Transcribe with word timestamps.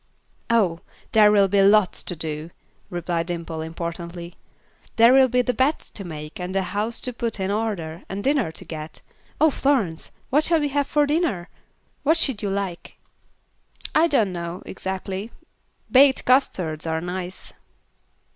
"Oh, 0.49 0.79
there 1.11 1.31
will 1.31 1.47
be 1.47 1.61
lots 1.61 2.01
to 2.01 2.15
do," 2.15 2.49
replied 2.89 3.27
Dimple, 3.27 3.61
importantly. 3.61 4.33
"There 4.95 5.13
will 5.13 5.27
be 5.27 5.43
the 5.43 5.53
beds 5.53 5.91
to 5.91 6.03
make, 6.03 6.39
and 6.39 6.55
the 6.55 6.63
house 6.73 6.99
to 7.01 7.13
put 7.13 7.39
in 7.39 7.51
order, 7.51 8.01
and 8.09 8.23
dinner 8.23 8.51
to 8.51 8.65
get. 8.65 9.01
Oh, 9.39 9.51
Florence! 9.51 10.09
What 10.31 10.43
shall 10.45 10.59
we 10.59 10.69
have 10.69 10.87
for 10.87 11.05
dinner? 11.05 11.49
What 12.01 12.17
should 12.17 12.41
you 12.41 12.49
like?" 12.49 12.97
"I 13.93 14.07
don't 14.07 14.31
know, 14.33 14.63
exactly; 14.65 15.29
baked 15.91 16.25
custards 16.25 16.87
are 16.87 16.99
nice." 16.99 17.53